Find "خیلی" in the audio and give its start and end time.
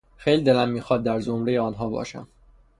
0.17-0.43